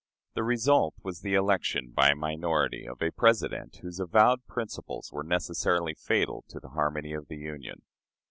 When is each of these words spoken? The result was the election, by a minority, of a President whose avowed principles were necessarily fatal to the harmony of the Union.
The 0.33 0.41
result 0.41 0.95
was 1.03 1.21
the 1.21 1.35
election, 1.35 1.91
by 1.91 2.09
a 2.09 2.15
minority, 2.15 2.87
of 2.87 3.03
a 3.03 3.11
President 3.11 3.75
whose 3.83 3.99
avowed 3.99 4.43
principles 4.47 5.11
were 5.13 5.21
necessarily 5.23 5.93
fatal 5.93 6.43
to 6.47 6.59
the 6.59 6.69
harmony 6.69 7.13
of 7.13 7.27
the 7.27 7.37
Union. 7.37 7.83